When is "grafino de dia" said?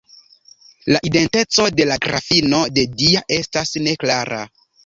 2.07-3.25